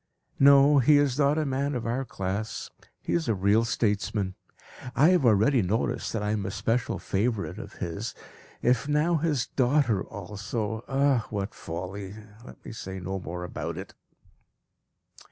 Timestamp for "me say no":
12.65-13.19